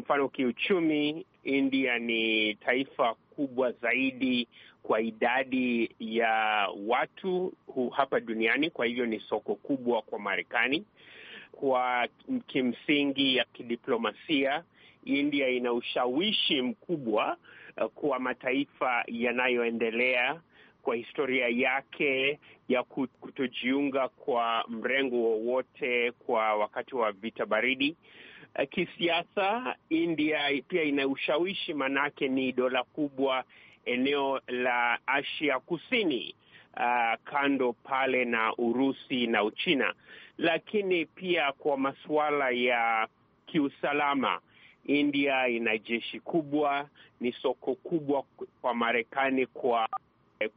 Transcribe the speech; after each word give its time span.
mfano 0.00 0.28
kiuchumi, 0.28 1.26
India 1.44 1.98
ni 1.98 2.54
taifa 2.54 3.14
kubwa 3.14 3.72
zaidi 3.72 4.48
kwa 4.82 5.00
idadi 5.00 5.90
ya 6.00 6.68
watu 6.86 7.52
hapa 7.92 8.20
duniani, 8.20 8.70
kwa 8.70 8.86
hivyo 8.86 9.06
ni 9.06 9.20
soko 9.20 9.54
kubwa 9.54 10.02
kwa 10.02 10.18
Marekani. 10.18 10.84
Kwa 11.52 12.08
kimsingi 12.46 13.36
ya 13.36 13.44
kidiplomasia, 13.44 14.64
India 15.04 15.48
ina 15.48 15.72
ushawishi 15.72 16.62
mkubwa 16.62 17.36
kwa 17.94 18.18
mataifa 18.18 19.04
yanayoendelea 19.06 20.40
kwa 20.82 20.96
historia 20.96 21.48
yake 21.48 22.38
ya 22.68 22.82
kutojiunga 23.20 24.08
kwa 24.08 24.64
mrengo 24.68 25.16
wowote 25.16 26.12
kwa 26.12 26.54
wakati 26.56 26.94
wa 26.96 27.12
vita 27.12 27.46
baridi. 27.46 27.96
Kisiasa, 28.70 29.76
India 29.90 30.62
pia 30.68 30.82
ina 30.82 31.06
ushawishi, 31.06 31.74
manake 31.74 32.28
ni 32.28 32.52
dola 32.52 32.84
kubwa 32.84 33.44
eneo 33.84 34.40
la 34.48 34.98
Asia 35.06 35.58
Kusini, 35.60 36.34
uh, 36.76 37.14
kando 37.24 37.72
pale 37.72 38.24
na 38.24 38.52
Urusi 38.58 39.26
na 39.26 39.44
Uchina. 39.44 39.94
Lakini 40.38 41.06
pia 41.06 41.52
kwa 41.52 41.76
masuala 41.78 42.50
ya 42.50 43.08
kiusalama, 43.46 44.40
India 44.86 45.48
ina 45.48 45.78
jeshi 45.78 46.20
kubwa, 46.20 46.88
ni 47.20 47.32
soko 47.32 47.74
kubwa 47.74 48.22
kwa 48.62 48.74
Marekani 48.74 49.46
kwa 49.46 49.88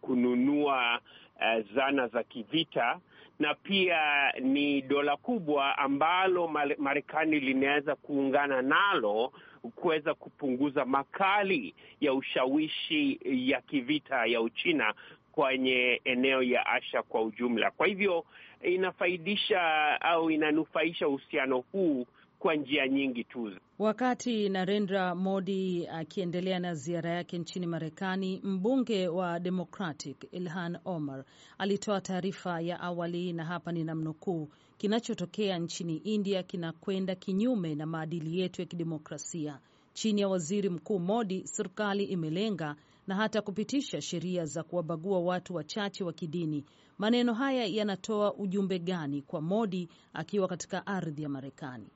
kununua 0.01 0.99
uh, 1.35 1.75
zana 1.75 2.07
za 2.07 2.23
kivita 2.23 2.99
na 3.39 3.53
pia 3.55 4.31
ni 4.39 4.81
dola 4.81 5.17
kubwa 5.17 5.77
ambalo 5.77 6.47
Marekani 6.77 7.39
linaweza 7.39 7.95
kuungana 7.95 8.61
nalo 8.61 9.31
kuweza 9.75 10.13
kupunguza 10.13 10.85
makali 10.85 11.75
ya 12.01 12.13
ushawishi 12.13 13.19
ya 13.25 13.61
kivita 13.61 14.25
ya 14.25 14.41
Uchina 14.41 14.93
kwenye 15.31 16.01
eneo 16.05 16.43
ya 16.43 16.65
Asia 16.65 17.03
kwa 17.03 17.21
ujumla. 17.21 17.71
Kwa 17.71 17.87
hivyo 17.87 18.25
inafaidisha 18.61 19.61
au 20.01 20.31
inanufaisha 20.31 21.07
uhusiano 21.07 21.57
huu 21.71 22.05
kwa 22.43 22.55
njia 22.55 22.87
nyingi 22.87 23.23
tu. 23.23 23.51
Wakati 23.79 24.49
Narendra 24.49 25.15
Modi 25.15 25.87
akiendelea 25.87 26.59
na 26.59 26.73
ziara 26.73 27.09
yake 27.11 27.37
nchini 27.37 27.67
Marekani, 27.67 28.41
mbunge 28.43 29.07
wa 29.07 29.39
Democratic 29.39 30.27
Ilhan 30.31 30.77
Omar 30.85 31.23
alitoa 31.57 32.01
taarifa 32.01 32.61
ya 32.61 32.79
awali, 32.79 33.33
na 33.33 33.45
hapa 33.45 33.71
ni 33.71 33.83
namnukuu: 33.83 34.49
kinachotokea 34.77 35.57
nchini 35.59 35.97
India 35.97 36.43
kinakwenda 36.43 37.15
kinyume 37.15 37.75
na 37.75 37.85
maadili 37.85 38.39
yetu 38.39 38.61
ya 38.61 38.67
kidemokrasia. 38.67 39.59
Chini 39.93 40.21
ya 40.21 40.27
waziri 40.27 40.69
mkuu 40.69 40.99
Modi, 40.99 41.47
serikali 41.47 42.03
imelenga 42.03 42.75
na 43.07 43.15
hata 43.15 43.41
kupitisha 43.41 44.01
sheria 44.01 44.45
za 44.45 44.63
kuwabagua 44.63 45.19
watu 45.19 45.55
wachache 45.55 46.03
wa 46.03 46.13
kidini. 46.13 46.65
Maneno 46.97 47.33
haya 47.33 47.65
yanatoa 47.65 48.33
ujumbe 48.33 48.79
gani 48.79 49.21
kwa 49.21 49.41
Modi 49.41 49.89
akiwa 50.13 50.47
katika 50.47 50.87
ardhi 50.87 51.23
ya 51.23 51.29
Marekani? 51.29 51.87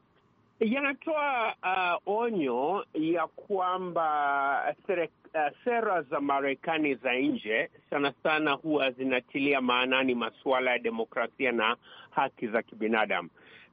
Yanatoa 0.59 1.53
uh, 1.63 2.13
onyo 2.17 2.85
ya 2.93 3.27
kwamba 3.27 4.75
sere, 4.87 5.09
uh, 5.35 5.57
sera 5.63 6.01
za 6.01 6.19
Marekani 6.19 6.95
za 6.95 7.13
nje 7.13 7.69
sana 7.89 8.13
sana 8.23 8.51
huwa 8.51 8.91
zinatilia 8.91 9.61
maanani 9.61 10.15
masuala 10.15 10.71
ya 10.71 10.79
demokrasia 10.79 11.51
na 11.51 11.75
haki 12.09 12.47
za 12.47 12.61
kibinadamu. 12.61 13.29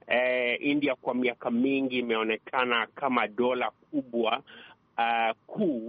Eh, 0.07 0.57
India 0.61 0.95
kwa 0.95 1.15
miaka 1.15 1.51
mingi 1.51 1.99
imeonekana 1.99 2.87
kama 2.95 3.27
dola 3.27 3.71
kubwa 3.91 4.41
uh, 4.97 5.35
kuu 5.47 5.84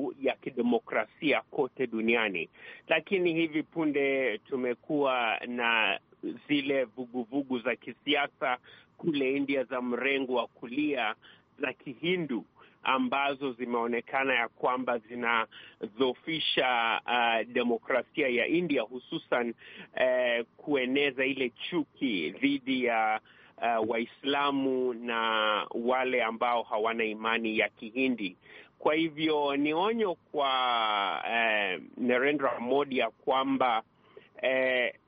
ya 0.57 0.63
kidemokrasia 0.63 1.41
kote 1.51 1.87
duniani, 1.87 2.49
lakini 2.89 3.35
hivi 3.35 3.63
punde 3.63 4.39
tumekuwa 4.39 5.39
na 5.47 6.01
zile 6.49 6.85
vuguvugu 6.85 7.25
vugu 7.31 7.59
za 7.59 7.77
kisiasa 7.77 8.59
kule 8.97 9.37
India 9.37 9.65
za 9.65 9.81
mrengo 9.81 10.35
wa 10.35 10.47
kulia 10.47 11.15
za 11.61 11.73
Kihindu 11.73 12.45
ambazo 12.83 13.53
zimeonekana 13.53 14.35
ya 14.35 14.49
kwamba 14.49 14.99
zinadhofisha 14.99 17.01
uh, 17.07 17.53
demokrasia 17.53 18.29
ya 18.29 18.47
India 18.47 18.83
hususan 18.83 19.55
uh, 19.95 20.47
kueneza 20.57 21.25
ile 21.25 21.51
chuki 21.71 22.31
dhidi 22.31 22.85
ya 22.85 23.21
uh, 23.23 23.29
Waislamu 23.87 24.95
na 24.95 25.21
wale 25.71 26.23
ambao 26.23 26.63
hawana 26.63 27.05
imani 27.05 27.59
ya 27.59 27.69
Kihindi. 27.69 28.37
Kwa 28.79 28.95
hivyo 28.95 29.57
ni 29.57 29.75
onyo 29.75 30.15
kwa 30.15 30.49
uh, 31.25 31.83
Narendra 31.97 32.61
Modi 32.61 32.99
ya 32.99 33.11
kwamba 33.11 33.83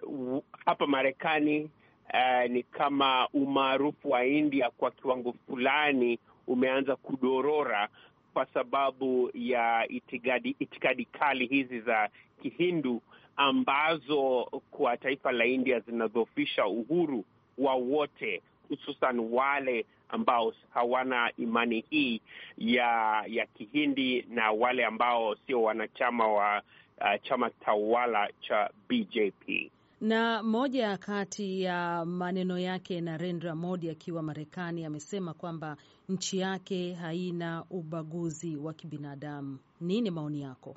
uh, 0.05 0.39
hapa 0.67 0.87
Marekani 0.87 1.71
Uh, 2.15 2.51
ni 2.51 2.63
kama 2.63 3.29
umaarufu 3.33 4.11
wa 4.11 4.27
India 4.27 4.71
kwa 4.71 4.91
kiwango 4.91 5.35
fulani 5.47 6.19
umeanza 6.47 6.97
kudorora 6.97 7.89
kwa 8.35 8.47
sababu 8.47 9.31
ya 9.35 9.89
itikadi 9.89 10.57
itikadi 10.59 11.05
kali 11.05 11.47
hizi 11.47 11.81
za 11.81 12.09
Kihindu 12.43 13.03
ambazo 13.37 14.49
kwa 14.71 14.97
taifa 14.97 15.33
la 15.33 15.45
India 15.47 15.81
zinadhoofisha 15.81 16.67
uhuru 16.67 17.25
wa 17.59 17.75
wote, 17.75 18.43
hususan 18.69 19.21
wale 19.21 19.87
ambao 20.09 20.53
hawana 20.71 21.33
imani 21.37 21.85
hii 21.91 22.21
ya 22.59 23.25
ya 23.27 23.47
Kihindi 23.47 24.27
na 24.29 24.51
wale 24.51 24.85
ambao 24.85 25.37
sio 25.47 25.63
wanachama 25.63 26.29
wa 26.29 26.63
uh, 27.01 27.23
chama 27.23 27.51
tawala 27.51 28.29
cha 28.41 28.71
BJP 28.89 29.71
na 30.01 30.43
moja 30.43 30.97
kati 30.99 31.63
ya 31.63 32.05
maneno 32.05 32.59
yake 32.59 33.01
Narendra 33.01 33.55
Modi 33.55 33.91
akiwa 33.91 34.23
Marekani 34.23 34.85
amesema 34.85 35.35
kwamba 35.35 35.77
nchi 36.09 36.39
yake 36.39 36.95
haina 36.95 37.65
ubaguzi 37.71 38.57
wa 38.57 38.73
kibinadamu. 38.75 39.59
Nini 39.81 40.11
maoni 40.11 40.41
yako? 40.43 40.77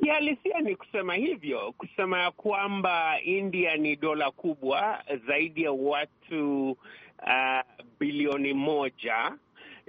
Kihalisia 0.00 0.60
ni 0.60 0.76
kusema 0.76 1.14
hivyo, 1.14 1.72
kusema 1.78 2.18
ya 2.22 2.30
kwamba 2.30 3.20
India 3.22 3.76
ni 3.76 3.96
dola 3.96 4.30
kubwa 4.30 5.04
zaidi 5.26 5.62
ya 5.62 5.72
watu 5.72 6.70
uh, 6.70 7.60
bilioni 8.00 8.52
moja 8.54 9.32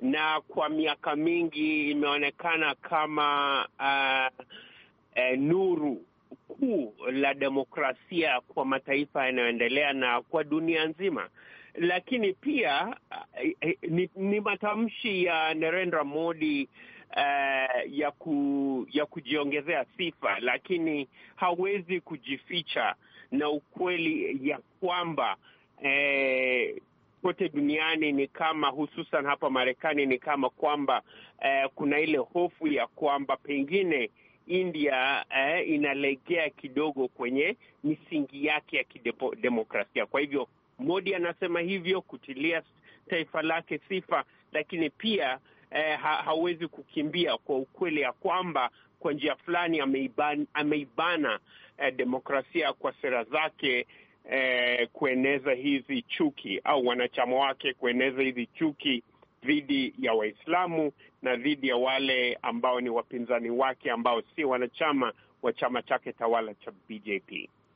na 0.02 0.42
kwa 0.48 0.70
miaka 0.70 1.16
mingi 1.16 1.92
imeonekana 1.92 2.76
kama 2.76 3.60
uh, 3.80 4.46
uh, 5.16 5.38
nuru 5.40 6.06
kuu 6.48 6.94
la 7.12 7.34
demokrasia 7.34 8.42
kwa 8.42 8.66
mataifa 8.66 9.26
yanayoendelea 9.26 9.94
na 9.94 10.22
kwa 10.22 10.44
dunia 10.44 10.86
nzima. 10.86 11.30
Lakini 11.76 12.34
pia 12.34 12.96
ni, 13.90 14.10
ni 14.16 14.40
matamshi 14.40 15.24
ya 15.24 15.54
Narendra 15.54 16.04
Modi 16.04 16.70
uh, 17.18 17.98
ya 18.00 18.12
ku, 18.12 18.88
ya 18.92 19.06
kujiongezea 19.06 19.86
sifa, 19.98 20.40
lakini 20.40 21.08
hawezi 21.36 22.02
kujificha 22.02 22.96
na 23.32 23.50
ukweli 23.50 24.50
ya 24.50 24.60
kwamba 24.80 25.38
eh, 25.84 26.76
kote 27.22 27.50
duniani 27.50 28.12
ni 28.12 28.28
kama 28.28 28.68
hususan 28.70 29.26
hapa 29.26 29.50
Marekani 29.50 30.06
ni 30.06 30.20
kama 30.20 30.50
kwamba 30.50 31.02
eh, 31.42 31.70
kuna 31.76 32.00
ile 32.00 32.18
hofu 32.18 32.68
ya 32.68 32.88
kwamba 32.88 33.38
pengine 33.38 34.10
India 34.48 35.26
eh, 35.38 35.70
inalegea 35.70 36.50
kidogo 36.50 37.08
kwenye 37.08 37.58
misingi 37.84 38.46
yake 38.46 38.78
ya 38.78 38.84
kidemokrasia. 38.84 40.06
Kwa 40.06 40.22
hivyo 40.22 40.48
Modi 40.80 41.16
anasema 41.16 41.60
hivyo 41.60 42.02
kutilia 42.02 42.62
taifa 43.10 43.42
lake 43.42 43.80
sifa, 43.90 44.24
lakini 44.52 44.90
pia 44.90 45.40
eh, 45.74 45.98
ha, 46.00 46.16
hawezi 46.16 46.68
kukimbia 46.68 47.38
kwa 47.38 47.58
ukweli 47.58 48.02
ya 48.02 48.12
kwamba 48.12 48.70
kwa 49.00 49.14
njia 49.14 49.36
fulani 49.36 49.80
ameibana, 49.80 50.46
ameibana 50.54 51.40
eh, 51.78 51.96
demokrasia 51.96 52.74
kwa 52.74 52.94
sera 53.02 53.24
zake 53.24 53.88
eh, 54.32 54.90
kueneza 54.94 55.52
hizi 55.54 56.02
chuki 56.02 56.62
au 56.64 56.88
wanachama 56.88 57.36
wake 57.36 57.74
kueneza 57.74 58.22
hizi 58.22 58.46
chuki 58.46 59.04
dhidi 59.44 59.94
ya 60.00 60.14
Waislamu 60.14 60.92
na 61.22 61.36
dhidi 61.36 61.68
ya 61.68 61.76
wale 61.78 62.40
ambao 62.42 62.82
ni 62.82 62.90
wapinzani 62.90 63.50
wake 63.50 63.92
ambao 63.92 64.22
si 64.36 64.44
wanachama 64.44 65.14
wa 65.42 65.54
chama 65.54 65.82
chake 65.82 66.14
tawala 66.14 66.54
cha 66.54 66.72
BJP. 66.90 67.50